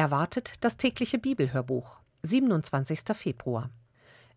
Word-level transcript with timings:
Erwartet 0.00 0.54
das 0.62 0.78
tägliche 0.78 1.18
Bibelhörbuch, 1.18 2.00
27. 2.22 3.00
Februar. 3.12 3.68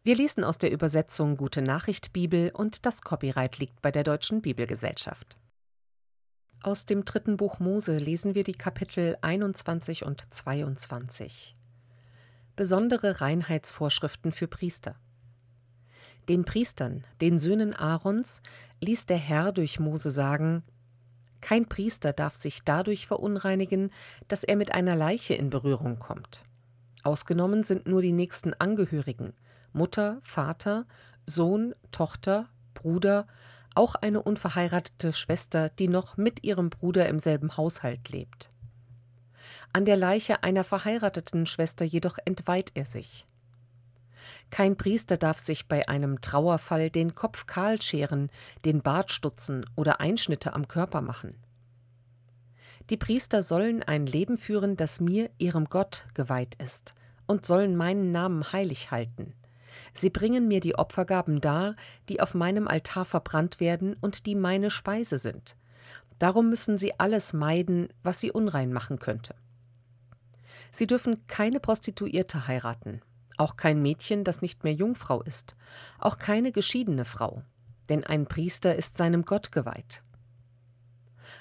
Wir 0.04 0.14
lesen 0.14 0.44
aus 0.44 0.58
der 0.58 0.74
Übersetzung 0.74 1.38
Gute 1.38 1.62
Nachricht 1.62 2.12
Bibel 2.12 2.52
und 2.54 2.86
das 2.86 3.02
Copyright 3.02 3.60
liegt 3.60 3.82
bei 3.82 3.90
der 3.90 4.04
Deutschen 4.04 4.42
Bibelgesellschaft. 4.42 5.38
Aus 6.64 6.86
dem 6.86 7.06
dritten 7.06 7.38
Buch 7.38 7.60
Mose 7.60 7.98
lesen 7.98 8.36
wir 8.36 8.44
die 8.44 8.52
Kapitel 8.52 9.18
21 9.22 10.04
und 10.04 10.34
22. 10.34 11.56
Besondere 12.58 13.22
Reinheitsvorschriften 13.22 14.34
für 14.34 14.50
Priester. 14.50 14.98
Den 16.28 16.44
Priestern, 16.44 17.06
den 17.22 17.40
Söhnen 17.40 17.74
Aarons, 17.74 18.42
ließ 18.82 19.06
der 19.06 19.16
Herr 19.16 19.54
durch 19.54 19.80
Mose 19.80 20.10
sagen: 20.10 20.64
Kein 21.44 21.68
Priester 21.68 22.14
darf 22.14 22.36
sich 22.36 22.64
dadurch 22.64 23.06
verunreinigen, 23.06 23.92
dass 24.30 24.46
er 24.46 24.56
mit 24.56 24.74
einer 24.74 24.96
Leiche 24.96 25.34
in 25.34 25.50
Berührung 25.50 26.00
kommt. 26.00 26.42
Ausgenommen 27.04 27.64
sind 27.64 27.86
nur 27.86 28.02
die 28.02 28.14
nächsten 28.14 28.54
Angehörigen, 28.54 29.34
Mutter, 29.74 30.22
Vater, 30.24 30.86
Sohn, 31.26 31.76
Tochter, 31.92 32.48
Bruder, 32.74 33.28
auch 33.76 33.96
eine 33.96 34.24
unverheiratete 34.24 35.12
Schwester, 35.12 35.68
die 35.68 35.90
noch 35.90 36.16
mit 36.16 36.46
ihrem 36.46 36.70
Bruder 36.70 37.10
im 37.10 37.20
selben 37.20 37.58
Haushalt 37.58 38.08
lebt. 38.08 38.50
An 39.74 39.84
der 39.84 39.98
Leiche 39.98 40.44
einer 40.44 40.64
verheirateten 40.64 41.46
Schwester 41.46 41.84
jedoch 41.84 42.20
entweiht 42.24 42.72
er 42.74 42.86
sich. 42.86 43.26
Kein 44.54 44.78
Priester 44.78 45.18
darf 45.18 45.40
sich 45.40 45.68
bei 45.68 45.88
einem 45.90 46.22
Trauerfall 46.22 46.92
den 46.92 47.16
Kopf 47.16 47.48
kahl 47.48 47.82
scheren, 47.82 48.30
den 48.66 48.84
Bart 48.84 49.12
stutzen 49.12 49.66
oder 49.76 50.00
Einschnitte 50.00 50.54
am 50.54 50.68
Körper 50.68 51.02
machen. 51.02 51.34
Die 52.92 52.98
Priester 52.98 53.42
sollen 53.42 53.82
ein 53.82 54.06
Leben 54.06 54.38
führen, 54.38 54.78
das 54.78 55.00
mir, 55.00 55.32
ihrem 55.40 55.66
Gott, 55.66 56.06
geweiht 56.14 56.54
ist, 56.62 56.94
und 57.26 57.48
sollen 57.48 57.76
meinen 57.76 58.12
Namen 58.12 58.54
heilig 58.54 58.92
halten. 58.92 59.34
Sie 59.92 60.12
bringen 60.12 60.48
mir 60.48 60.60
die 60.60 60.76
Opfergaben 60.76 61.42
dar, 61.42 61.74
die 62.08 62.22
auf 62.22 62.36
meinem 62.36 62.68
Altar 62.68 63.06
verbrannt 63.06 63.60
werden 63.60 63.96
und 64.02 64.28
die 64.28 64.36
meine 64.36 64.70
Speise 64.70 65.18
sind. 65.18 65.56
Darum 66.20 66.52
müssen 66.52 66.78
sie 66.78 67.00
alles 67.00 67.34
meiden, 67.34 67.90
was 68.04 68.20
sie 68.20 68.32
unrein 68.32 68.72
machen 68.72 69.00
könnte. 69.00 69.34
Sie 70.72 70.86
dürfen 70.86 71.26
keine 71.26 71.60
Prostituierte 71.60 72.48
heiraten, 72.48 73.02
auch 73.38 73.56
kein 73.56 73.82
Mädchen, 73.82 74.24
das 74.24 74.42
nicht 74.42 74.64
mehr 74.64 74.74
Jungfrau 74.74 75.22
ist, 75.22 75.56
auch 76.00 76.18
keine 76.18 76.52
geschiedene 76.52 77.06
Frau, 77.06 77.44
denn 77.90 78.04
ein 78.04 78.26
Priester 78.26 78.76
ist 78.76 78.98
seinem 78.98 79.26
Gott 79.26 79.52
geweiht. 79.52 80.04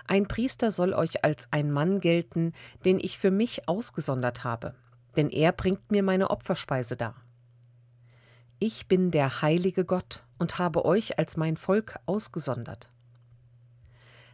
Ein 0.06 0.26
Priester 0.26 0.70
soll 0.70 0.94
euch 0.94 1.24
als 1.24 1.48
ein 1.52 1.70
Mann 1.70 2.00
gelten, 2.00 2.52
den 2.84 2.98
ich 2.98 3.18
für 3.18 3.30
mich 3.30 3.68
ausgesondert 3.68 4.44
habe, 4.44 4.74
denn 5.16 5.30
er 5.30 5.52
bringt 5.52 5.90
mir 5.90 6.02
meine 6.02 6.30
Opferspeise 6.30 6.96
dar. 6.96 7.14
Ich 8.58 8.88
bin 8.88 9.10
der 9.10 9.42
heilige 9.42 9.84
Gott 9.84 10.24
und 10.38 10.58
habe 10.58 10.84
euch 10.84 11.18
als 11.18 11.36
mein 11.36 11.56
Volk 11.56 11.98
ausgesondert. 12.06 12.88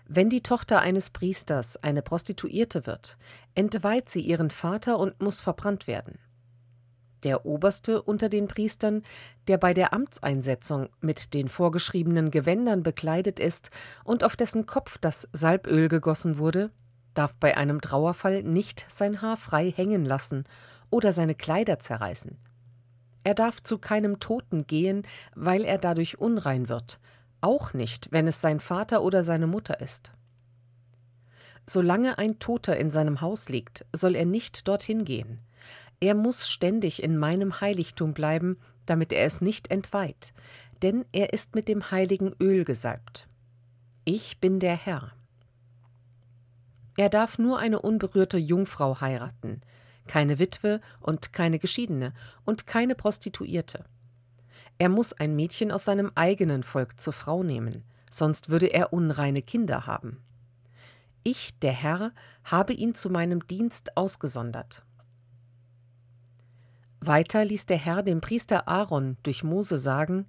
Wenn 0.06 0.30
die 0.30 0.42
Tochter 0.42 0.80
eines 0.80 1.10
Priesters 1.10 1.76
eine 1.76 2.00
Prostituierte 2.00 2.86
wird, 2.86 3.18
entweiht 3.54 4.08
sie 4.08 4.22
ihren 4.22 4.50
Vater 4.50 4.98
und 4.98 5.20
muss 5.20 5.42
verbrannt 5.42 5.86
werden 5.86 6.18
der 7.24 7.46
Oberste 7.46 8.02
unter 8.02 8.28
den 8.28 8.48
Priestern, 8.48 9.02
der 9.48 9.58
bei 9.58 9.74
der 9.74 9.92
Amtseinsetzung 9.92 10.88
mit 11.00 11.34
den 11.34 11.48
vorgeschriebenen 11.48 12.30
Gewändern 12.30 12.82
bekleidet 12.82 13.40
ist 13.40 13.70
und 14.04 14.24
auf 14.24 14.36
dessen 14.36 14.66
Kopf 14.66 14.98
das 14.98 15.28
Salböl 15.32 15.88
gegossen 15.88 16.38
wurde, 16.38 16.70
darf 17.14 17.34
bei 17.36 17.56
einem 17.56 17.80
Trauerfall 17.80 18.42
nicht 18.42 18.86
sein 18.88 19.22
Haar 19.22 19.36
frei 19.36 19.70
hängen 19.70 20.04
lassen 20.04 20.44
oder 20.90 21.12
seine 21.12 21.34
Kleider 21.34 21.78
zerreißen. 21.78 22.36
Er 23.24 23.34
darf 23.34 23.62
zu 23.62 23.78
keinem 23.78 24.20
Toten 24.20 24.66
gehen, 24.66 25.02
weil 25.34 25.64
er 25.64 25.78
dadurch 25.78 26.18
unrein 26.18 26.68
wird, 26.68 27.00
auch 27.40 27.74
nicht, 27.74 28.08
wenn 28.10 28.26
es 28.26 28.40
sein 28.40 28.60
Vater 28.60 29.02
oder 29.02 29.24
seine 29.24 29.46
Mutter 29.46 29.80
ist. 29.80 30.12
Solange 31.66 32.16
ein 32.16 32.38
Toter 32.38 32.76
in 32.78 32.90
seinem 32.90 33.20
Haus 33.20 33.48
liegt, 33.48 33.84
soll 33.92 34.14
er 34.14 34.24
nicht 34.24 34.66
dorthin 34.66 35.04
gehen. 35.04 35.40
Er 36.00 36.14
muss 36.14 36.48
ständig 36.48 37.02
in 37.02 37.16
meinem 37.18 37.60
Heiligtum 37.60 38.14
bleiben, 38.14 38.58
damit 38.86 39.12
er 39.12 39.24
es 39.24 39.40
nicht 39.40 39.70
entweiht, 39.70 40.32
denn 40.82 41.04
er 41.12 41.32
ist 41.32 41.54
mit 41.54 41.68
dem 41.68 41.90
heiligen 41.90 42.34
Öl 42.40 42.64
gesalbt. 42.64 43.26
Ich 44.04 44.38
bin 44.38 44.60
der 44.60 44.76
Herr. 44.76 45.12
Er 46.96 47.08
darf 47.08 47.38
nur 47.38 47.58
eine 47.58 47.80
unberührte 47.80 48.38
Jungfrau 48.38 49.00
heiraten, 49.00 49.60
keine 50.06 50.38
Witwe 50.38 50.80
und 51.00 51.32
keine 51.32 51.58
Geschiedene 51.58 52.12
und 52.44 52.66
keine 52.66 52.94
Prostituierte. 52.94 53.84
Er 54.78 54.88
muss 54.88 55.12
ein 55.12 55.36
Mädchen 55.36 55.70
aus 55.72 55.84
seinem 55.84 56.12
eigenen 56.14 56.62
Volk 56.62 57.00
zur 57.00 57.12
Frau 57.12 57.42
nehmen, 57.42 57.84
sonst 58.10 58.48
würde 58.48 58.66
er 58.66 58.92
unreine 58.92 59.42
Kinder 59.42 59.86
haben. 59.86 60.22
Ich, 61.24 61.58
der 61.58 61.72
Herr, 61.72 62.12
habe 62.44 62.72
ihn 62.72 62.94
zu 62.94 63.10
meinem 63.10 63.46
Dienst 63.46 63.96
ausgesondert. 63.96 64.84
Weiter 67.00 67.44
ließ 67.44 67.66
der 67.66 67.76
Herr 67.76 68.02
dem 68.02 68.20
Priester 68.20 68.66
Aaron 68.68 69.16
durch 69.22 69.44
Mose 69.44 69.78
sagen: 69.78 70.26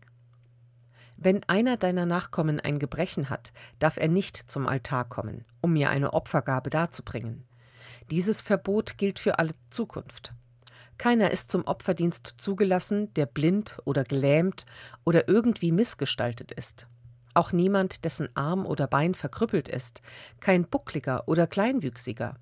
Wenn 1.18 1.44
einer 1.46 1.78
deiner 1.78 2.06
Nachkommen 2.06 2.60
ein 2.60 2.78
Gebrechen 2.78 3.30
hat, 3.30 3.52
darf 3.80 3.98
er 3.98 4.08
nicht 4.08 4.38
zum 4.38 4.68
Altar 4.68 5.06
kommen, 5.06 5.46
um 5.62 5.74
mir 5.74 5.90
eine 5.90 6.14
Opfergabe 6.14 6.70
darzubringen. 6.70 7.46
Dieses 8.12 8.42
Verbot 8.42 8.98
gilt 8.98 9.20
für 9.20 9.40
alle 9.40 9.54
Zukunft. 9.72 10.32
Keiner 11.00 11.32
ist 11.32 11.50
zum 11.50 11.66
Opferdienst 11.66 12.36
zugelassen, 12.38 13.14
der 13.14 13.26
blind 13.26 13.78
oder 13.86 14.04
gelähmt 14.04 14.66
oder 15.06 15.28
irgendwie 15.28 15.72
missgestaltet 15.72 16.52
ist. 16.52 16.88
Auch 17.34 17.52
niemand, 17.52 18.06
dessen 18.06 18.30
Arm 18.36 18.66
oder 18.66 18.86
Bein 18.88 19.14
verkrüppelt 19.14 19.70
ist, 19.70 20.02
kein 20.40 20.66
Buckliger 20.66 21.28
oder 21.28 21.48
Kleinwüchsiger. 21.48 22.36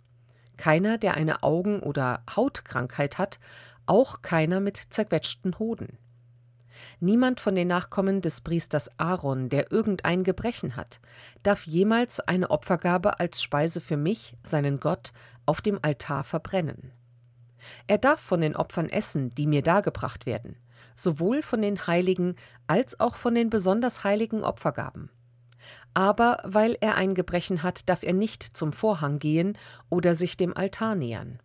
Keiner, 0.57 0.97
der 0.97 1.13
eine 1.13 1.43
Augen- 1.43 1.81
oder 1.81 2.23
Hautkrankheit 2.35 3.17
hat 3.19 3.39
auch 3.87 4.21
keiner 4.21 4.59
mit 4.59 4.77
zerquetschten 4.89 5.59
Hoden. 5.59 5.97
Niemand 6.99 7.39
von 7.39 7.55
den 7.55 7.67
Nachkommen 7.67 8.21
des 8.21 8.41
Priesters 8.41 8.89
Aaron, 8.99 9.49
der 9.49 9.71
irgendein 9.71 10.23
Gebrechen 10.23 10.75
hat, 10.75 10.99
darf 11.43 11.65
jemals 11.65 12.19
eine 12.19 12.49
Opfergabe 12.49 13.19
als 13.19 13.41
Speise 13.41 13.81
für 13.81 13.97
mich, 13.97 14.35
seinen 14.43 14.79
Gott, 14.79 15.11
auf 15.45 15.61
dem 15.61 15.79
Altar 15.81 16.23
verbrennen. 16.23 16.91
Er 17.87 17.97
darf 17.97 18.21
von 18.21 18.41
den 18.41 18.55
Opfern 18.55 18.89
essen, 18.89 19.33
die 19.35 19.47
mir 19.47 19.61
dargebracht 19.61 20.25
werden, 20.25 20.57
sowohl 20.95 21.41
von 21.41 21.61
den 21.61 21.87
heiligen 21.87 22.35
als 22.67 22.99
auch 22.99 23.15
von 23.15 23.35
den 23.35 23.49
besonders 23.49 24.03
heiligen 24.03 24.43
Opfergaben. 24.43 25.09
Aber 25.93 26.39
weil 26.43 26.77
er 26.79 26.95
ein 26.95 27.15
Gebrechen 27.15 27.63
hat, 27.63 27.89
darf 27.89 28.03
er 28.03 28.13
nicht 28.13 28.43
zum 28.43 28.71
Vorhang 28.71 29.19
gehen 29.19 29.57
oder 29.89 30.15
sich 30.15 30.37
dem 30.37 30.55
Altar 30.55 30.95
nähern. 30.95 31.39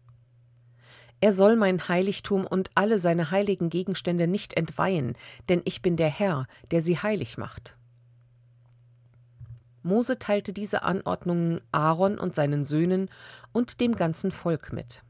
Er 1.23 1.31
soll 1.31 1.55
mein 1.55 1.87
Heiligtum 1.87 2.45
und 2.45 2.73
alle 2.75 2.99
seine 2.99 3.31
heiligen 3.31 3.71
Gegenstände 3.71 4.27
nicht 4.27 4.55
entweihen, 4.55 5.17
denn 5.49 5.63
ich 5.65 5.81
bin 5.81 5.97
der 5.97 6.09
Herr, 6.09 6.49
der 6.73 6.81
sie 6.81 6.99
heilig 6.99 7.39
macht. 7.39 7.77
Mose 9.85 10.19
teilte 10.19 10.53
diese 10.53 10.83
Anordnungen 10.83 11.61
Aaron 11.71 12.19
und 12.19 12.35
seinen 12.35 12.65
Söhnen 12.65 13.09
und 13.53 13.81
dem 13.81 13.95
ganzen 13.95 14.33
Volk 14.33 14.73
mit. 14.73 15.05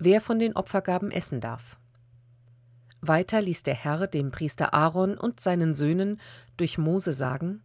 Wer 0.00 0.20
von 0.20 0.40
den 0.40 0.56
Opfergaben 0.56 1.12
essen 1.12 1.40
darf. 1.40 1.78
Weiter 3.00 3.40
ließ 3.40 3.62
der 3.62 3.76
Herr 3.76 4.08
dem 4.08 4.32
Priester 4.32 4.74
Aaron 4.74 5.16
und 5.16 5.38
seinen 5.38 5.74
Söhnen 5.74 6.20
durch 6.56 6.78
Mose 6.78 7.12
sagen: 7.12 7.62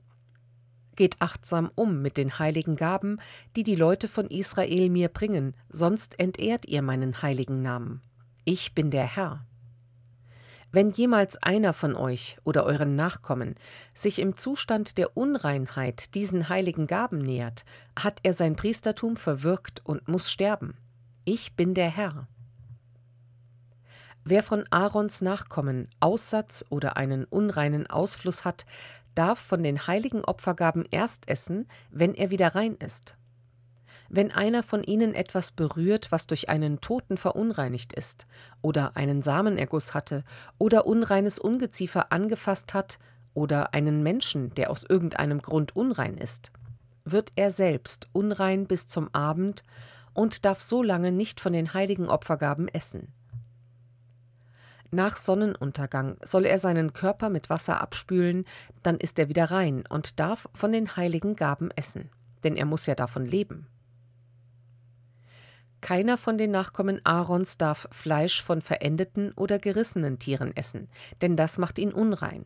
Geht 0.96 1.22
achtsam 1.22 1.72
um 1.76 2.02
mit 2.02 2.18
den 2.18 2.40
heiligen 2.40 2.76
Gaben, 2.76 3.20
die 3.56 3.64
die 3.64 3.76
Leute 3.76 4.08
von 4.08 4.28
Israel 4.28 4.90
mir 4.90 5.10
bringen, 5.10 5.56
sonst 5.70 6.20
entehrt 6.20 6.66
ihr 6.66 6.82
meinen 6.82 7.22
heiligen 7.22 7.62
Namen. 7.62 8.02
Ich 8.46 8.74
bin 8.74 8.92
der 8.92 9.06
Herr. 9.06 9.46
Wenn 10.72 10.92
jemals 10.92 11.42
einer 11.42 11.72
von 11.72 11.96
euch 11.96 12.38
oder 12.44 12.66
euren 12.66 12.96
Nachkommen 12.96 13.56
sich 13.94 14.20
im 14.20 14.36
Zustand 14.36 14.98
der 14.98 15.16
Unreinheit 15.16 16.14
diesen 16.16 16.50
heiligen 16.50 16.86
Gaben 16.86 17.20
nähert, 17.20 17.64
hat 17.98 18.20
er 18.24 18.34
sein 18.34 18.58
Priestertum 18.58 19.16
verwirkt 19.16 19.82
und 19.86 20.10
muss 20.10 20.30
sterben. 20.30 20.76
Ich 21.24 21.56
bin 21.56 21.76
der 21.76 21.90
Herr. 21.90 22.28
Wer 24.26 24.44
von 24.44 24.66
Aarons 24.70 25.22
Nachkommen 25.22 25.88
Aussatz 26.00 26.66
oder 26.70 26.98
einen 26.98 27.26
unreinen 27.26 27.88
Ausfluss 27.88 28.44
hat, 28.44 28.66
darf 29.16 29.40
von 29.40 29.64
den 29.64 29.88
heiligen 29.88 30.24
Opfergaben 30.24 30.86
erst 30.92 31.28
essen, 31.28 31.68
wenn 31.90 32.14
er 32.14 32.30
wieder 32.30 32.56
rein 32.56 32.76
ist. 32.76 33.16
Wenn 34.10 34.32
einer 34.32 34.62
von 34.62 34.84
ihnen 34.84 35.16
etwas 35.16 35.52
berührt, 35.52 36.12
was 36.12 36.28
durch 36.28 36.50
einen 36.50 36.80
Toten 36.80 37.18
verunreinigt 37.18 37.94
ist, 37.94 38.28
oder 38.62 38.96
einen 38.96 39.22
Samenerguss 39.24 39.94
hatte, 39.94 40.24
oder 40.60 40.86
unreines 40.86 41.40
Ungeziefer 41.40 42.12
angefasst 42.12 42.74
hat, 42.74 43.00
oder 43.34 43.74
einen 43.74 44.04
Menschen, 44.04 44.54
der 44.56 44.70
aus 44.70 44.84
irgendeinem 44.84 45.42
Grund 45.42 45.76
unrein 45.76 46.18
ist, 46.18 46.52
wird 47.04 47.32
er 47.36 47.52
selbst 47.52 48.08
unrein 48.14 48.68
bis 48.68 48.88
zum 48.88 49.14
Abend, 49.14 49.64
und 50.14 50.46
darf 50.46 50.62
so 50.62 50.82
lange 50.82 51.12
nicht 51.12 51.40
von 51.42 51.52
den 51.52 51.74
heiligen 51.74 52.08
Opfergaben 52.08 52.70
essen. 52.70 53.14
Nach 54.96 55.18
Sonnenuntergang 55.18 56.16
soll 56.24 56.46
er 56.46 56.58
seinen 56.58 56.94
Körper 56.94 57.28
mit 57.28 57.50
Wasser 57.50 57.82
abspülen, 57.82 58.46
dann 58.82 58.96
ist 58.96 59.20
er 59.20 59.28
wieder 59.28 59.52
rein 59.52 59.84
und 59.90 60.22
darf 60.22 60.48
von 60.54 60.72
den 60.72 60.96
heiligen 60.96 61.36
Gaben 61.36 61.70
essen, 61.72 62.10
denn 62.46 62.56
er 62.56 62.66
muss 62.66 62.86
ja 62.86 62.96
davon 62.96 63.26
leben. 63.26 63.68
Keiner 65.82 66.18
von 66.18 66.38
den 66.38 66.52
Nachkommen 66.52 67.02
Aarons 67.04 67.58
darf 67.58 67.90
Fleisch 67.92 68.42
von 68.42 68.62
verendeten 68.62 69.34
oder 69.34 69.60
gerissenen 69.60 70.18
Tieren 70.18 70.56
essen, 70.56 70.88
denn 71.22 71.36
das 71.36 71.58
macht 71.58 71.78
ihn 71.78 71.92
unrein. 71.92 72.46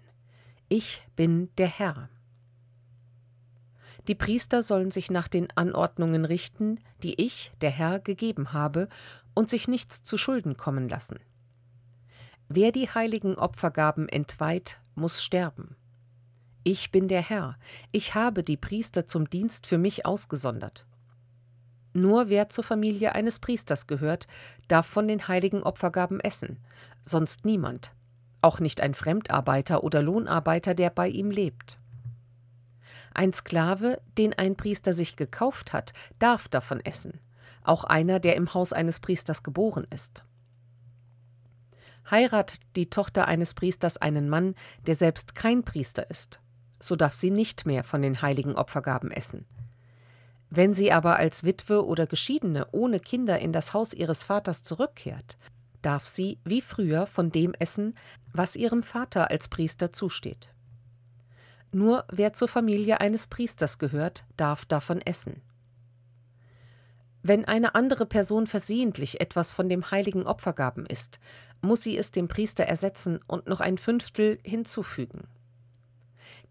Ich 0.69 1.03
bin 1.15 1.53
der 1.59 1.67
Herr. 1.67 2.09
Die 4.07 4.15
Priester 4.15 4.63
sollen 4.63 4.89
sich 4.89 5.11
nach 5.11 5.27
den 5.27 5.49
Anordnungen 5.55 6.25
richten, 6.25 6.79
die 7.03 7.21
ich, 7.23 7.51
der 7.61 7.69
Herr, 7.69 7.99
gegeben 7.99 8.53
habe, 8.53 8.89
und 9.35 9.51
sich 9.51 9.67
nichts 9.67 10.01
zu 10.01 10.17
Schulden 10.17 10.57
kommen 10.57 10.89
lassen. 10.89 11.19
Wer 12.51 12.71
die 12.71 12.89
heiligen 12.89 13.35
Opfergaben 13.35 14.09
entweiht, 14.09 14.79
muss 14.95 15.23
sterben. 15.23 15.75
Ich 16.63 16.91
bin 16.91 17.07
der 17.07 17.21
Herr, 17.21 17.59
ich 17.91 18.15
habe 18.15 18.43
die 18.43 18.57
Priester 18.57 19.05
zum 19.05 19.29
Dienst 19.29 19.67
für 19.67 19.77
mich 19.77 20.07
ausgesondert. 20.07 20.87
Nur 21.93 22.29
wer 22.29 22.49
zur 22.49 22.63
Familie 22.63 23.13
eines 23.13 23.37
Priesters 23.37 23.85
gehört, 23.85 24.25
darf 24.67 24.87
von 24.87 25.07
den 25.07 25.27
heiligen 25.27 25.61
Opfergaben 25.61 26.19
essen, 26.19 26.57
sonst 27.03 27.45
niemand, 27.45 27.91
auch 28.41 28.59
nicht 28.59 28.81
ein 28.81 28.95
Fremdarbeiter 28.95 29.83
oder 29.83 30.01
Lohnarbeiter, 30.01 30.73
der 30.73 30.89
bei 30.89 31.07
ihm 31.07 31.29
lebt. 31.29 31.77
Ein 33.13 33.31
Sklave, 33.31 34.01
den 34.17 34.33
ein 34.33 34.55
Priester 34.55 34.93
sich 34.93 35.15
gekauft 35.15 35.71
hat, 35.71 35.93
darf 36.17 36.47
davon 36.47 36.83
essen, 36.83 37.19
auch 37.61 37.83
einer, 37.83 38.19
der 38.19 38.35
im 38.35 38.55
Haus 38.55 38.73
eines 38.73 38.99
Priesters 38.99 39.43
geboren 39.43 39.85
ist. 39.91 40.25
Heiratet 42.09 42.61
die 42.75 42.89
Tochter 42.89 43.27
eines 43.27 43.53
Priesters 43.53 43.97
einen 43.97 44.29
Mann, 44.29 44.55
der 44.87 44.95
selbst 44.95 45.35
kein 45.35 45.63
Priester 45.63 46.09
ist, 46.09 46.39
so 46.79 46.95
darf 46.95 47.13
sie 47.13 47.31
nicht 47.31 47.65
mehr 47.65 47.83
von 47.83 48.01
den 48.01 48.21
heiligen 48.21 48.55
Opfergaben 48.55 49.11
essen. 49.11 49.45
Wenn 50.49 50.73
sie 50.73 50.91
aber 50.91 51.17
als 51.17 51.43
Witwe 51.43 51.85
oder 51.85 52.07
Geschiedene 52.07 52.67
ohne 52.71 52.99
Kinder 52.99 53.39
in 53.39 53.53
das 53.53 53.73
Haus 53.73 53.93
ihres 53.93 54.23
Vaters 54.23 54.63
zurückkehrt, 54.63 55.37
darf 55.81 56.07
sie 56.07 56.39
wie 56.43 56.61
früher 56.61 57.05
von 57.05 57.31
dem 57.31 57.53
essen, 57.53 57.95
was 58.33 58.55
ihrem 58.55 58.83
Vater 58.83 59.29
als 59.29 59.47
Priester 59.47 59.93
zusteht. 59.93 60.49
Nur 61.71 62.05
wer 62.11 62.33
zur 62.33 62.47
Familie 62.47 62.99
eines 62.99 63.27
Priesters 63.27 63.77
gehört, 63.77 64.25
darf 64.37 64.65
davon 64.65 65.01
essen. 65.01 65.41
Wenn 67.21 67.45
eine 67.45 67.75
andere 67.75 68.05
Person 68.05 68.47
versehentlich 68.47 69.21
etwas 69.21 69.51
von 69.51 69.69
dem 69.69 69.91
heiligen 69.91 70.25
Opfergaben 70.25 70.85
isst, 70.85 71.19
muss 71.61 71.81
sie 71.81 71.97
es 71.97 72.11
dem 72.11 72.27
Priester 72.27 72.63
ersetzen 72.63 73.19
und 73.27 73.47
noch 73.47 73.59
ein 73.59 73.77
Fünftel 73.77 74.39
hinzufügen. 74.43 75.27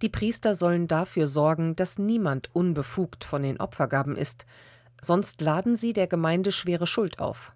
Die 0.03 0.09
Priester 0.09 0.55
sollen 0.55 0.87
dafür 0.87 1.27
sorgen, 1.27 1.75
dass 1.75 1.99
niemand 1.99 2.55
unbefugt 2.55 3.25
von 3.25 3.43
den 3.43 3.59
Opfergaben 3.59 4.17
ist, 4.17 4.47
sonst 5.01 5.41
laden 5.41 5.77
sie 5.77 5.93
der 5.93 6.07
Gemeinde 6.07 6.53
schwere 6.53 6.87
Schuld 6.87 7.19
auf. 7.19 7.53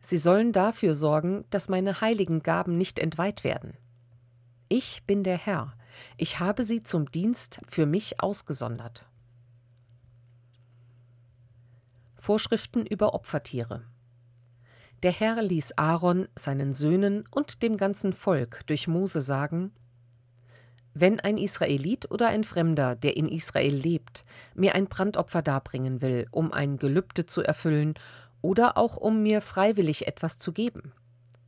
Sie 0.00 0.18
sollen 0.18 0.52
dafür 0.52 0.94
sorgen, 0.94 1.44
dass 1.50 1.68
meine 1.68 2.00
heiligen 2.00 2.42
Gaben 2.42 2.76
nicht 2.76 2.98
entweiht 2.98 3.44
werden. 3.44 3.74
Ich 4.68 5.04
bin 5.06 5.22
der 5.22 5.38
Herr, 5.38 5.74
ich 6.16 6.40
habe 6.40 6.62
sie 6.62 6.82
zum 6.82 7.10
Dienst 7.10 7.60
für 7.68 7.86
mich 7.86 8.20
ausgesondert. 8.20 9.06
Vorschriften 12.16 12.84
über 12.84 13.14
Opfertiere 13.14 13.84
Der 15.04 15.12
Herr 15.12 15.42
ließ 15.42 15.76
Aaron, 15.76 16.28
seinen 16.34 16.72
Söhnen 16.72 17.28
und 17.30 17.62
dem 17.62 17.76
ganzen 17.76 18.14
Volk 18.14 18.66
durch 18.68 18.88
Mose 18.88 19.20
sagen, 19.20 19.70
wenn 20.94 21.20
ein 21.20 21.36
Israelit 21.36 22.10
oder 22.10 22.28
ein 22.28 22.42
Fremder, 22.42 22.96
der 22.96 23.14
in 23.14 23.28
Israel 23.28 23.74
lebt, 23.74 24.22
mir 24.54 24.74
ein 24.74 24.86
Brandopfer 24.86 25.42
darbringen 25.42 26.00
will, 26.00 26.26
um 26.30 26.52
ein 26.52 26.78
Gelübde 26.78 27.26
zu 27.26 27.42
erfüllen 27.42 27.92
oder 28.40 28.78
auch 28.78 28.96
um 28.96 29.22
mir 29.22 29.42
freiwillig 29.42 30.06
etwas 30.06 30.38
zu 30.38 30.52
geben, 30.52 30.94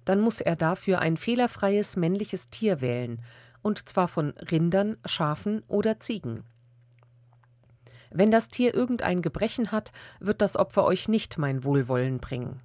dann 0.05 0.21
muss 0.21 0.43
er 0.43 0.57
dafür 0.57 0.99
ein 0.99 1.17
fehlerfreies 1.17 1.97
männliches 1.97 2.49
Tier 2.49 2.83
wählen, 2.83 3.23
und 3.63 3.89
zwar 3.89 4.09
von 4.09 4.35
Rindern, 4.51 4.99
Schafen 5.07 5.63
oder 5.67 5.99
Ziegen. 5.99 6.45
Wenn 8.11 8.31
das 8.31 8.49
Tier 8.51 8.75
irgendein 8.75 9.23
Gebrechen 9.23 9.73
hat, 9.73 9.93
wird 10.21 10.43
das 10.43 10.57
Opfer 10.59 10.85
euch 10.85 11.09
nicht 11.09 11.39
mein 11.39 11.65
Wohlwollen 11.65 12.19
bringen. 12.19 12.61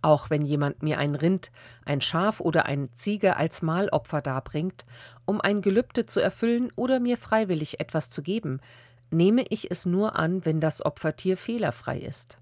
Auch 0.00 0.30
wenn 0.30 0.42
jemand 0.42 0.82
mir 0.82 0.98
ein 0.98 1.14
Rind, 1.14 1.50
ein 1.84 2.00
Schaf 2.00 2.40
oder 2.40 2.66
eine 2.66 2.92
Ziege 2.94 3.36
als 3.36 3.62
Mahlopfer 3.62 4.22
darbringt, 4.22 4.84
um 5.24 5.40
ein 5.40 5.60
Gelübde 5.60 6.06
zu 6.06 6.20
erfüllen 6.20 6.70
oder 6.76 7.00
mir 7.00 7.16
freiwillig 7.16 7.80
etwas 7.80 8.08
zu 8.08 8.22
geben, 8.22 8.60
nehme 9.10 9.44
ich 9.48 9.70
es 9.70 9.86
nur 9.86 10.16
an, 10.16 10.44
wenn 10.44 10.60
das 10.60 10.84
Opfertier 10.84 11.36
fehlerfrei 11.36 11.98
ist. 11.98 12.38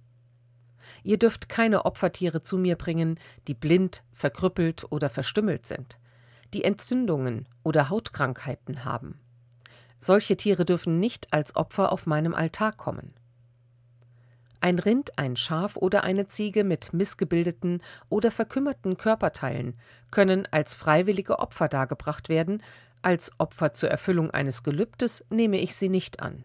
Ihr 1.02 1.18
dürft 1.18 1.48
keine 1.48 1.84
Opfertiere 1.84 2.42
zu 2.42 2.58
mir 2.58 2.76
bringen, 2.76 3.18
die 3.46 3.54
blind, 3.54 4.02
verkrüppelt 4.12 4.90
oder 4.90 5.08
verstümmelt 5.08 5.66
sind, 5.66 5.98
die 6.52 6.64
Entzündungen 6.64 7.48
oder 7.62 7.88
Hautkrankheiten 7.90 8.84
haben. 8.84 9.20
Solche 10.00 10.36
Tiere 10.36 10.64
dürfen 10.64 11.00
nicht 11.00 11.32
als 11.32 11.56
Opfer 11.56 11.90
auf 11.92 12.06
meinem 12.06 12.34
Altar 12.34 12.72
kommen. 12.72 13.14
Ein 14.66 14.80
Rind, 14.80 15.16
ein 15.16 15.36
Schaf 15.36 15.76
oder 15.76 16.02
eine 16.02 16.26
Ziege 16.26 16.64
mit 16.64 16.92
missgebildeten 16.92 17.84
oder 18.08 18.32
verkümmerten 18.32 18.96
Körperteilen 18.96 19.78
können 20.10 20.48
als 20.50 20.74
freiwillige 20.74 21.38
Opfer 21.38 21.68
dargebracht 21.68 22.28
werden, 22.28 22.60
als 23.00 23.30
Opfer 23.38 23.74
zur 23.74 23.90
Erfüllung 23.90 24.32
eines 24.32 24.64
Gelübdes 24.64 25.24
nehme 25.30 25.60
ich 25.60 25.76
sie 25.76 25.88
nicht 25.88 26.20
an. 26.20 26.42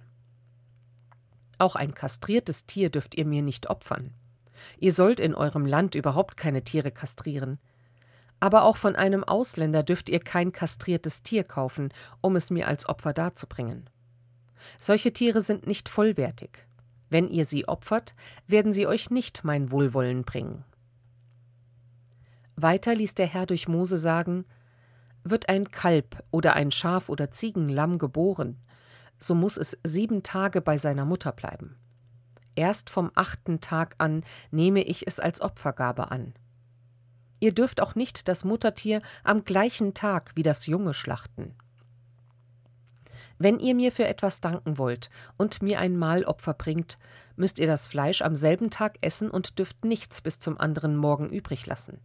Auch 1.58 1.76
ein 1.76 1.96
kastriertes 1.96 2.68
Tier 2.68 2.92
dürft 2.92 3.16
ihr 3.16 3.26
mir 3.26 3.42
nicht 3.42 3.72
opfern. 3.72 4.14
Ihr 4.78 4.94
sollt 4.94 5.20
in 5.20 5.34
eurem 5.34 5.66
Land 5.66 5.96
überhaupt 5.96 6.38
keine 6.38 6.64
Tiere 6.64 6.92
kastrieren. 6.92 7.58
Aber 8.40 8.66
auch 8.66 8.78
von 8.78 8.96
einem 8.96 9.24
Ausländer 9.24 9.82
dürft 9.82 10.10
ihr 10.10 10.20
kein 10.20 10.52
kastriertes 10.52 11.24
Tier 11.24 11.44
kaufen, 11.44 11.92
um 12.22 12.36
es 12.36 12.52
mir 12.52 12.68
als 12.68 12.88
Opfer 12.88 13.14
darzubringen. 13.14 13.90
Solche 14.78 15.12
Tiere 15.12 15.42
sind 15.42 15.66
nicht 15.66 15.90
vollwertig. 15.90 16.68
Wenn 17.12 17.28
ihr 17.28 17.44
sie 17.44 17.68
opfert, 17.68 18.16
werden 18.48 18.72
sie 18.72 18.88
euch 18.88 19.12
nicht 19.12 19.44
mein 19.44 19.70
Wohlwollen 19.70 20.24
bringen. 20.24 20.64
Weiter 22.56 22.96
ließ 22.96 23.16
der 23.16 23.28
Herr 23.28 23.46
durch 23.46 23.68
Mose 23.68 23.98
sagen: 23.98 24.46
Wird 25.26 25.50
ein 25.50 25.70
Kalb 25.72 26.24
oder 26.32 26.54
ein 26.54 26.72
Schaf 26.72 27.10
oder 27.10 27.30
Ziegenlamm 27.30 27.98
geboren, 27.98 28.58
so 29.20 29.36
muss 29.36 29.58
es 29.58 29.78
sieben 29.84 30.24
Tage 30.24 30.62
bei 30.62 30.78
seiner 30.78 31.04
Mutter 31.04 31.34
bleiben. 31.34 31.76
Erst 32.56 32.90
vom 32.90 33.12
achten 33.14 33.60
Tag 33.60 33.96
an 33.98 34.24
nehme 34.50 34.82
ich 34.82 35.06
es 35.06 35.20
als 35.20 35.42
Opfergabe 35.42 36.12
an. 36.12 36.34
Ihr 37.42 37.54
dürft 37.54 37.82
auch 37.82 37.94
nicht 37.94 38.30
das 38.30 38.46
Muttertier 38.46 39.02
am 39.26 39.44
gleichen 39.44 39.94
Tag 39.94 40.32
wie 40.36 40.44
das 40.44 40.66
Junge 40.66 40.94
schlachten. 40.94 41.56
Wenn 43.44 43.58
ihr 43.58 43.74
mir 43.74 43.92
für 43.92 44.06
etwas 44.06 44.40
danken 44.40 44.78
wollt 44.78 45.10
und 45.36 45.64
mir 45.64 45.80
ein 45.80 45.98
Mahlopfer 45.98 46.54
bringt, 46.54 47.00
müsst 47.36 47.58
ihr 47.58 47.66
das 47.66 47.88
Fleisch 47.88 48.22
am 48.22 48.36
selben 48.36 48.70
Tag 48.70 49.00
essen 49.02 49.32
und 49.32 49.58
dürft 49.58 49.84
nichts 49.84 50.22
bis 50.22 50.38
zum 50.38 50.60
anderen 50.60 50.96
Morgen 50.96 51.28
übrig 51.28 51.66
lassen. 51.66 52.00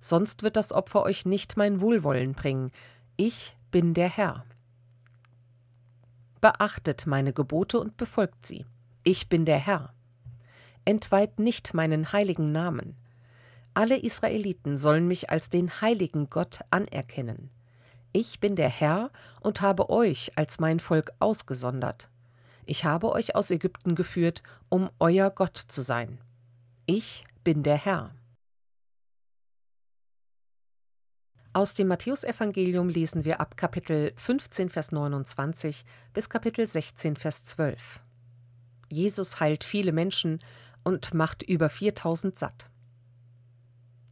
Sonst 0.00 0.44
wird 0.44 0.54
das 0.54 0.72
Opfer 0.72 1.02
euch 1.02 1.26
nicht 1.26 1.56
mein 1.56 1.80
Wohlwollen 1.80 2.34
bringen. 2.34 2.70
Ich 3.16 3.56
bin 3.72 3.94
der 3.94 4.08
Herr. 4.08 4.44
Beachtet 6.40 7.04
meine 7.04 7.32
Gebote 7.32 7.80
und 7.80 7.96
befolgt 7.96 8.46
sie. 8.46 8.64
Ich 9.02 9.28
bin 9.28 9.44
der 9.46 9.58
Herr. 9.58 9.92
Entweiht 10.84 11.40
nicht 11.40 11.74
meinen 11.74 12.12
heiligen 12.12 12.52
Namen. 12.52 12.94
Alle 13.74 13.96
Israeliten 13.96 14.78
sollen 14.78 15.08
mich 15.08 15.30
als 15.30 15.50
den 15.50 15.80
heiligen 15.80 16.30
Gott 16.30 16.60
anerkennen. 16.70 17.50
Ich 18.12 18.40
bin 18.40 18.56
der 18.56 18.68
Herr 18.68 19.10
und 19.40 19.60
habe 19.60 19.88
euch 19.88 20.32
als 20.36 20.58
mein 20.58 20.80
Volk 20.80 21.12
ausgesondert. 21.20 22.08
Ich 22.66 22.84
habe 22.84 23.12
euch 23.12 23.36
aus 23.36 23.50
Ägypten 23.50 23.94
geführt, 23.94 24.42
um 24.68 24.90
euer 24.98 25.30
Gott 25.30 25.56
zu 25.56 25.80
sein. 25.80 26.18
Ich 26.86 27.24
bin 27.44 27.62
der 27.62 27.76
Herr. 27.76 28.14
Aus 31.52 31.74
dem 31.74 31.88
Matthäusevangelium 31.88 32.88
lesen 32.88 33.24
wir 33.24 33.40
ab 33.40 33.56
Kapitel 33.56 34.12
15, 34.16 34.70
Vers 34.70 34.92
29 34.92 35.84
bis 36.12 36.28
Kapitel 36.28 36.66
16, 36.66 37.16
Vers 37.16 37.44
12. 37.44 38.00
Jesus 38.88 39.40
heilt 39.40 39.64
viele 39.64 39.92
Menschen 39.92 40.40
und 40.84 41.14
macht 41.14 41.42
über 41.42 41.68
4000 41.68 42.38
satt. 42.38 42.66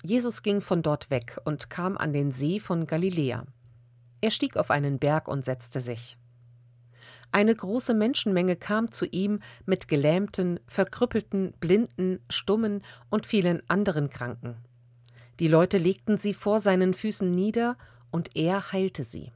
Jesus 0.03 0.43
ging 0.43 0.61
von 0.61 0.83
dort 0.83 1.11
weg 1.11 1.39
und 1.45 1.71
kam 1.71 1.97
an 1.97 2.13
den 2.13 2.31
See 2.31 2.61
von 2.61 2.87
Galiläa. 2.87 3.45
Er 4.21 4.31
stieg 4.31 4.57
auf 4.57 4.71
einen 4.71 4.99
Berg 4.99 5.29
und 5.29 5.45
setzte 5.45 5.81
sich. 5.81 6.17
Eine 7.31 7.55
große 7.55 7.93
Menschenmenge 7.93 8.57
kam 8.57 8.91
zu 8.91 9.05
ihm 9.05 9.41
mit 9.67 9.87
Gelähmten, 9.87 10.61
Verkrüppelten, 10.67 11.53
Blinden, 11.61 12.21
Stummen 12.31 12.83
und 13.11 13.27
vielen 13.27 13.63
anderen 13.69 14.09
Kranken. 14.09 14.57
Die 15.39 15.49
Leute 15.49 15.79
legten 15.79 16.17
sie 16.17 16.35
vor 16.35 16.59
seinen 16.59 16.95
Füßen 16.95 17.35
nieder, 17.35 17.77
und 18.11 18.35
er 18.35 18.73
heilte 18.73 19.05
sie. 19.05 19.33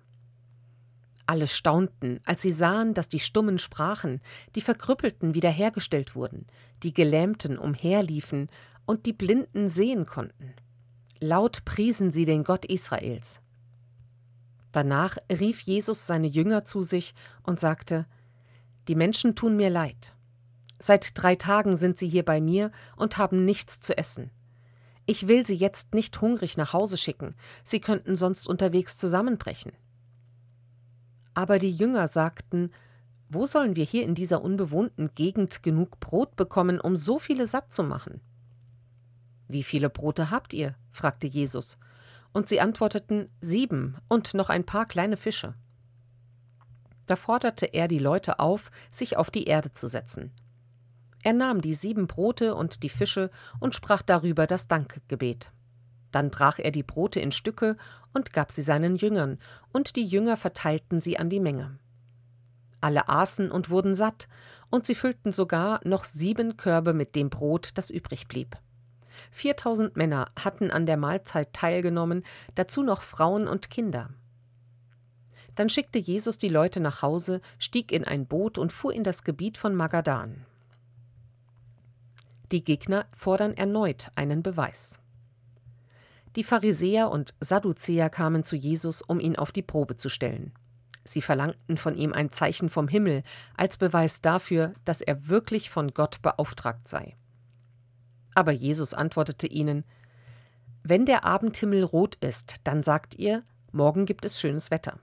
Alle 1.26 1.46
staunten, 1.46 2.20
als 2.24 2.42
sie 2.42 2.50
sahen, 2.50 2.94
dass 2.94 3.08
die 3.08 3.20
Stummen 3.20 3.58
sprachen, 3.58 4.20
die 4.54 4.62
Verkrüppelten 4.62 5.34
wiederhergestellt 5.34 6.14
wurden, 6.14 6.46
die 6.82 6.94
Gelähmten 6.94 7.58
umherliefen 7.58 8.48
und 8.86 9.06
die 9.06 9.12
Blinden 9.12 9.68
sehen 9.68 10.06
konnten. 10.06 10.54
Laut 11.20 11.64
priesen 11.64 12.10
sie 12.10 12.24
den 12.24 12.44
Gott 12.44 12.64
Israels. 12.64 13.40
Danach 14.72 15.18
rief 15.30 15.60
Jesus 15.60 16.06
seine 16.06 16.26
Jünger 16.26 16.64
zu 16.64 16.82
sich 16.82 17.14
und 17.42 17.60
sagte 17.60 18.06
Die 18.88 18.94
Menschen 18.94 19.36
tun 19.36 19.56
mir 19.56 19.70
leid. 19.70 20.14
Seit 20.78 21.12
drei 21.14 21.36
Tagen 21.36 21.76
sind 21.76 21.98
sie 21.98 22.08
hier 22.08 22.24
bei 22.24 22.40
mir 22.40 22.72
und 22.96 23.18
haben 23.18 23.44
nichts 23.44 23.78
zu 23.78 23.96
essen. 23.96 24.30
Ich 25.06 25.28
will 25.28 25.46
sie 25.46 25.54
jetzt 25.54 25.94
nicht 25.94 26.20
hungrig 26.20 26.56
nach 26.56 26.72
Hause 26.72 26.96
schicken, 26.96 27.34
sie 27.64 27.80
könnten 27.80 28.16
sonst 28.16 28.48
unterwegs 28.48 28.96
zusammenbrechen. 28.98 29.72
Aber 31.34 31.58
die 31.58 31.70
Jünger 31.70 32.08
sagten 32.08 32.70
Wo 33.28 33.46
sollen 33.46 33.76
wir 33.76 33.84
hier 33.84 34.04
in 34.04 34.14
dieser 34.14 34.42
unbewohnten 34.42 35.14
Gegend 35.14 35.62
genug 35.62 36.00
Brot 36.00 36.34
bekommen, 36.36 36.80
um 36.80 36.96
so 36.96 37.18
viele 37.18 37.46
satt 37.46 37.72
zu 37.72 37.82
machen? 37.82 38.20
Wie 39.48 39.62
viele 39.62 39.90
Brote 39.90 40.30
habt 40.30 40.54
ihr? 40.54 40.74
fragte 40.90 41.26
Jesus. 41.26 41.78
Und 42.32 42.48
sie 42.48 42.60
antworteten 42.60 43.28
Sieben 43.40 43.96
und 44.08 44.34
noch 44.34 44.48
ein 44.48 44.64
paar 44.64 44.86
kleine 44.86 45.16
Fische. 45.16 45.54
Da 47.06 47.16
forderte 47.16 47.66
er 47.66 47.88
die 47.88 47.98
Leute 47.98 48.38
auf, 48.38 48.70
sich 48.90 49.16
auf 49.16 49.30
die 49.30 49.44
Erde 49.44 49.72
zu 49.72 49.86
setzen. 49.86 50.32
Er 51.22 51.32
nahm 51.32 51.60
die 51.60 51.74
sieben 51.74 52.06
Brote 52.06 52.54
und 52.54 52.82
die 52.82 52.88
Fische 52.88 53.30
und 53.60 53.74
sprach 53.74 54.02
darüber 54.02 54.46
das 54.46 54.66
Dankgebet. 54.66 55.50
Dann 56.10 56.30
brach 56.30 56.58
er 56.58 56.70
die 56.70 56.82
Brote 56.82 57.20
in 57.20 57.32
Stücke 57.32 57.76
und 58.12 58.32
gab 58.32 58.52
sie 58.52 58.62
seinen 58.62 58.96
Jüngern, 58.96 59.38
und 59.72 59.96
die 59.96 60.04
Jünger 60.04 60.36
verteilten 60.36 61.00
sie 61.00 61.18
an 61.18 61.30
die 61.30 61.40
Menge. 61.40 61.78
Alle 62.80 63.08
aßen 63.08 63.50
und 63.50 63.70
wurden 63.70 63.94
satt, 63.94 64.28
und 64.70 64.86
sie 64.86 64.94
füllten 64.94 65.32
sogar 65.32 65.80
noch 65.84 66.04
sieben 66.04 66.56
Körbe 66.56 66.92
mit 66.92 67.14
dem 67.14 67.30
Brot, 67.30 67.70
das 67.74 67.90
übrig 67.90 68.26
blieb. 68.26 68.56
Viertausend 69.30 69.96
Männer 69.96 70.30
hatten 70.38 70.70
an 70.70 70.86
der 70.86 70.96
Mahlzeit 70.96 71.52
teilgenommen, 71.52 72.24
dazu 72.54 72.82
noch 72.82 73.02
Frauen 73.02 73.46
und 73.48 73.70
Kinder. 73.70 74.10
Dann 75.54 75.68
schickte 75.68 75.98
Jesus 75.98 76.38
die 76.38 76.48
Leute 76.48 76.80
nach 76.80 77.02
Hause, 77.02 77.40
stieg 77.58 77.92
in 77.92 78.04
ein 78.04 78.26
Boot 78.26 78.58
und 78.58 78.72
fuhr 78.72 78.92
in 78.92 79.04
das 79.04 79.24
Gebiet 79.24 79.58
von 79.58 79.74
Magadan. 79.74 80.46
Die 82.50 82.64
Gegner 82.64 83.06
fordern 83.12 83.54
erneut 83.54 84.10
einen 84.14 84.42
Beweis. 84.42 84.98
Die 86.36 86.44
Pharisäer 86.44 87.10
und 87.10 87.34
Sadduzäer 87.40 88.08
kamen 88.08 88.44
zu 88.44 88.56
Jesus, 88.56 89.02
um 89.02 89.20
ihn 89.20 89.36
auf 89.36 89.52
die 89.52 89.62
Probe 89.62 89.96
zu 89.96 90.08
stellen. 90.08 90.52
Sie 91.04 91.20
verlangten 91.20 91.76
von 91.76 91.96
ihm 91.96 92.12
ein 92.12 92.30
Zeichen 92.30 92.68
vom 92.68 92.88
Himmel 92.88 93.22
als 93.56 93.76
Beweis 93.76 94.20
dafür, 94.20 94.72
dass 94.84 95.00
er 95.00 95.28
wirklich 95.28 95.68
von 95.68 95.92
Gott 95.92 96.22
beauftragt 96.22 96.88
sei. 96.88 97.16
Aber 98.34 98.52
Jesus 98.52 98.94
antwortete 98.94 99.46
ihnen 99.46 99.84
Wenn 100.82 101.06
der 101.06 101.24
Abendhimmel 101.24 101.84
rot 101.84 102.16
ist, 102.16 102.56
dann 102.64 102.82
sagt 102.82 103.14
ihr, 103.16 103.42
morgen 103.72 104.06
gibt 104.06 104.24
es 104.24 104.40
schönes 104.40 104.70
Wetter. 104.70 104.98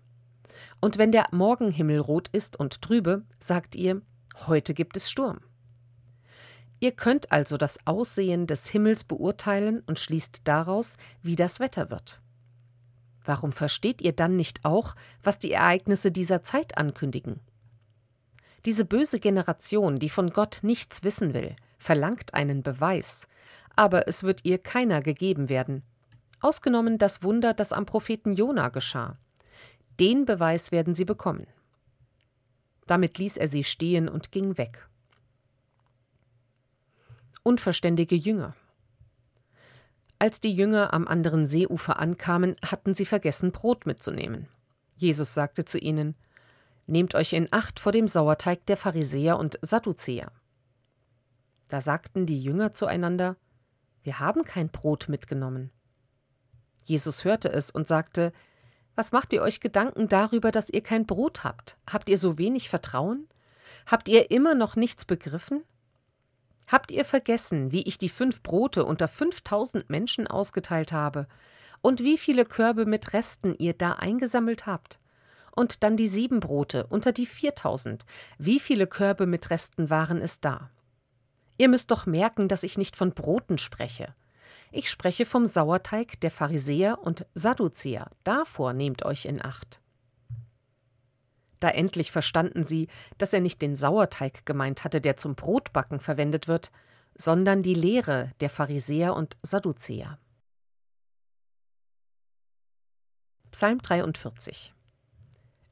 Und 0.81 0.98
wenn 0.98 1.12
der 1.12 1.27
Morgenhimmel 1.31 2.00
rot 2.00 2.29
ist 2.29 2.59
und 2.59 2.81
trübe, 2.81 3.24
sagt 3.39 3.75
ihr, 3.75 4.01
heute 4.48 4.74
gibt 4.74 4.98
es 4.98 5.09
Sturm. 5.09 5.39
Ihr 6.81 6.91
könnt 6.93 7.31
also 7.31 7.57
das 7.57 7.86
Aussehen 7.86 8.48
des 8.48 8.67
Himmels 8.69 9.03
beurteilen 9.03 9.83
und 9.86 10.00
schließt 10.00 10.41
daraus, 10.45 10.95
wie 11.21 11.36
das 11.36 11.59
Wetter 11.59 11.89
wird. 11.89 12.21
Warum 13.25 13.51
versteht 13.51 14.01
ihr 14.01 14.13
dann 14.13 14.38
nicht 14.38 14.63
auch, 14.63 14.95
was 15.21 15.39
die 15.39 15.51
Ereignisse 15.51 16.12
dieser 16.12 16.41
Zeit 16.41 16.77
ankündigen? 16.77 17.41
Diese 18.65 18.86
böse 18.86 19.19
Generation, 19.19 20.00
die 20.00 20.09
von 20.09 20.31
Gott 20.31 20.59
nichts 20.62 21.03
wissen 21.03 21.33
will, 21.33 21.55
verlangt 21.79 22.33
einen 22.33 22.62
Beweis, 22.62 23.27
aber 23.75 24.07
es 24.07 24.24
wird 24.24 24.43
ihr 24.43 24.59
keiner 24.59 25.01
gegeben 25.01 25.50
werden. 25.50 25.83
Ausgenommen 26.41 26.98
das 26.98 27.24
Wunder, 27.24 27.53
das 27.53 27.74
am 27.74 27.86
Propheten 27.86 28.33
Jona 28.33 28.69
geschah. 28.69 29.17
Den 30.00 30.25
Beweis 30.25 30.71
werden 30.71 30.95
sie 30.95 31.05
bekommen. 31.05 31.48
Damit 32.88 33.17
ließ 33.17 33.38
er 33.38 33.48
sie 33.48 33.63
stehen 33.63 34.07
und 34.07 34.31
ging 34.31 34.57
weg. 34.57 34.88
Unverständige 37.43 38.15
Jünger. 38.15 38.55
Als 40.17 40.41
die 40.41 40.53
Jünger 40.53 40.93
am 40.93 41.07
anderen 41.07 41.45
Seeufer 41.45 42.00
ankamen, 42.00 42.55
hatten 42.65 42.93
sie 42.93 43.05
vergessen, 43.05 43.51
Brot 43.51 43.86
mitzunehmen. 43.86 44.48
Jesus 44.98 45.33
sagte 45.33 45.63
zu 45.63 45.77
ihnen: 45.77 46.15
Nehmt 46.88 47.15
euch 47.15 47.33
in 47.33 47.48
Acht 47.51 47.79
vor 47.79 47.93
dem 47.93 48.07
Sauerteig 48.07 48.65
der 48.65 48.75
Pharisäer 48.75 49.38
und 49.39 49.57
Sadduzäer. 49.62 50.31
Da 51.69 51.81
sagten 51.81 52.25
die 52.25 52.41
Jünger 52.41 52.73
zueinander, 52.73 53.38
Wir 54.03 54.19
haben 54.19 54.43
kein 54.43 54.69
Brot 54.69 55.07
mitgenommen. 55.07 55.71
Jesus 56.83 57.23
hörte 57.23 57.49
es 57.51 57.69
und 57.69 57.88
sagte, 57.88 58.33
Was 58.95 59.11
macht 59.11 59.31
ihr 59.33 59.43
euch 59.43 59.61
Gedanken 59.61 60.09
darüber, 60.09 60.51
dass 60.51 60.69
ihr 60.69 60.81
kein 60.81 61.05
Brot 61.05 61.43
habt? 61.43 61.77
Habt 61.88 62.09
ihr 62.09 62.17
so 62.17 62.38
wenig 62.38 62.69
Vertrauen? 62.69 63.27
Habt 63.85 64.09
ihr 64.09 64.31
immer 64.31 64.55
noch 64.55 64.75
nichts 64.75 65.05
begriffen? 65.05 65.63
Habt 66.67 66.91
ihr 66.91 67.05
vergessen, 67.05 67.71
wie 67.71 67.83
ich 67.83 67.97
die 67.97 68.09
fünf 68.09 68.41
Brote 68.41 68.85
unter 68.85 69.07
fünftausend 69.07 69.89
Menschen 69.89 70.27
ausgeteilt 70.27 70.91
habe 70.91 71.27
und 71.81 72.01
wie 72.01 72.17
viele 72.17 72.45
Körbe 72.45 72.85
mit 72.85 73.13
Resten 73.13 73.55
ihr 73.57 73.73
da 73.73 73.93
eingesammelt 73.93 74.65
habt? 74.65 74.99
Und 75.55 75.83
dann 75.83 75.97
die 75.97 76.07
sieben 76.07 76.39
Brote 76.39 76.88
unter 76.88 77.11
die 77.11 77.25
viertausend. 77.25 78.05
Wie 78.38 78.59
viele 78.59 78.88
Körbe 78.88 79.25
mit 79.25 79.49
Resten 79.49 79.89
waren 79.89 80.21
es 80.21 80.41
da? 80.41 80.69
Ihr 81.60 81.68
müsst 81.68 81.92
doch 81.92 82.06
merken, 82.06 82.48
dass 82.48 82.63
ich 82.63 82.78
nicht 82.78 82.96
von 82.96 83.12
Broten 83.12 83.58
spreche. 83.58 84.16
Ich 84.72 84.89
spreche 84.89 85.25
vom 85.25 85.46
Sauerteig 85.46 86.20
der 86.22 86.32
Pharisäer 86.32 87.00
und 87.00 87.25
Sadduzäer. 87.34 88.10
Davor 88.24 88.72
nehmt 88.72 89.04
euch 89.04 89.25
in 89.25 89.44
Acht. 89.44 89.82
Da 91.60 91.68
endlich 91.68 92.13
verstanden 92.13 92.63
sie, 92.63 92.88
dass 93.18 93.34
er 93.34 93.42
nicht 93.42 93.62
den 93.62 93.75
Sauerteig 93.75 94.46
gemeint 94.46 94.86
hatte, 94.86 95.01
der 95.01 95.18
zum 95.18 95.36
Brotbacken 95.36 96.00
verwendet 96.00 96.48
wird, 96.48 96.72
sondern 97.16 97.62
die 97.62 97.74
Lehre 97.74 98.32
der 98.39 98.50
Pharisäer 98.50 99.13
und 99.13 99.36
Sadduzäer. 99.44 100.18
Psalm 103.51 103.82
43 103.82 104.74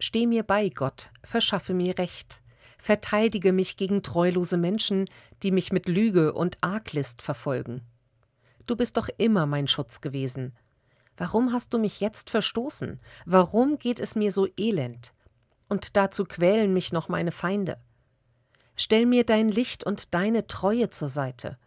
Steh 0.01 0.27
mir 0.27 0.44
bei, 0.44 0.67
Gott, 0.67 1.12
verschaffe 1.24 1.74
mir 1.74 1.98
Recht, 1.98 2.41
verteidige 2.88 3.51
mich 3.51 3.75
gegen 3.75 4.01
treulose 4.01 4.56
Menschen, 4.56 5.10
die 5.44 5.51
mich 5.51 5.74
mit 5.74 5.89
Lüge 5.89 6.32
und 6.32 6.58
Arglist 6.62 7.22
verfolgen. 7.22 7.82
Du 8.65 8.77
bist 8.77 8.96
doch 8.96 9.10
immer 9.17 9.46
mein 9.46 9.67
Schutz 9.67 10.00
gewesen. 10.00 10.53
Warum 11.17 11.51
hast 11.51 11.74
du 11.74 11.79
mich 11.79 12.00
jetzt 12.00 12.29
verstoßen? 12.29 13.01
Warum 13.25 13.77
geht 13.77 14.00
es 14.00 14.15
mir 14.15 14.32
so 14.32 14.48
elend? 14.56 15.12
Und 15.67 15.98
dazu 15.98 16.24
quälen 16.24 16.74
mich 16.74 16.94
noch 16.94 17.10
meine 17.10 17.34
Feinde. 17.34 17.77
Stell 18.77 19.06
mir 19.06 19.25
dein 19.25 19.50
Licht 19.50 19.84
und 19.84 20.13
deine 20.13 20.48
Treue 20.48 20.89
zur 20.89 21.10
Seite. 21.10 21.58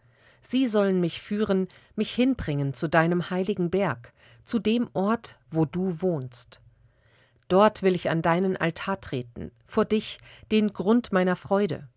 Sie 0.41 0.65
sollen 0.65 0.99
mich 0.99 1.21
führen, 1.21 1.67
mich 1.95 2.15
hinbringen 2.15 2.73
zu 2.73 2.87
deinem 2.87 3.29
heiligen 3.29 3.69
Berg, 3.69 4.11
zu 4.43 4.57
dem 4.57 4.89
Ort, 4.93 5.37
wo 5.51 5.65
du 5.65 6.01
wohnst. 6.01 6.61
Dort 7.51 7.83
will 7.83 7.95
ich 7.95 8.09
an 8.09 8.21
deinen 8.21 8.55
Altar 8.55 9.01
treten, 9.01 9.51
vor 9.65 9.83
dich, 9.83 10.19
den 10.53 10.71
Grund 10.71 11.11
meiner 11.11 11.35
Freude. 11.35 11.89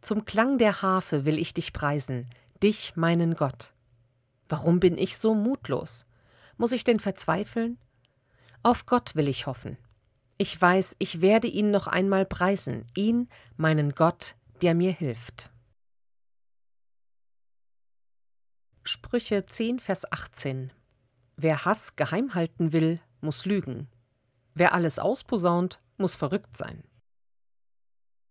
Zum 0.00 0.24
Klang 0.24 0.58
der 0.58 0.82
Harfe 0.82 1.24
will 1.24 1.38
ich 1.38 1.54
dich 1.54 1.72
preisen, 1.72 2.28
dich, 2.64 2.96
meinen 2.96 3.36
Gott. 3.36 3.74
Warum 4.48 4.80
bin 4.80 4.98
ich 4.98 5.18
so 5.18 5.36
mutlos? 5.36 6.04
Muss 6.56 6.72
ich 6.72 6.82
denn 6.82 6.98
verzweifeln? 6.98 7.78
Auf 8.64 8.86
Gott 8.86 9.14
will 9.14 9.28
ich 9.28 9.46
hoffen. 9.46 9.78
Ich 10.36 10.60
weiß, 10.60 10.96
ich 10.98 11.20
werde 11.20 11.46
ihn 11.46 11.70
noch 11.70 11.86
einmal 11.86 12.26
preisen, 12.26 12.88
ihn, 12.96 13.28
meinen 13.56 13.94
Gott, 13.94 14.34
der 14.62 14.74
mir 14.74 14.90
hilft. 14.90 15.48
Sprüche 18.82 19.46
10, 19.46 19.78
Vers 19.78 20.10
18 20.10 20.72
Wer 21.36 21.64
Hass 21.64 21.94
geheim 21.94 22.34
halten 22.34 22.72
will, 22.72 22.98
muss 23.20 23.44
lügen. 23.44 23.86
Wer 24.58 24.72
alles 24.72 24.98
ausposaunt, 24.98 25.80
muss 25.98 26.16
verrückt 26.16 26.56
sein. 26.56 26.82